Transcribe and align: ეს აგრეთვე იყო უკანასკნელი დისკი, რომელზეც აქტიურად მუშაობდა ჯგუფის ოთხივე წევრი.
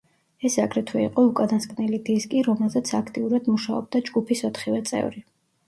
ეს 0.47 0.53
აგრეთვე 0.61 1.03
იყო 1.09 1.25
უკანასკნელი 1.31 1.99
დისკი, 2.09 2.41
რომელზეც 2.49 2.95
აქტიურად 3.03 3.53
მუშაობდა 3.55 4.05
ჯგუფის 4.11 4.45
ოთხივე 4.53 4.85
წევრი. 4.93 5.27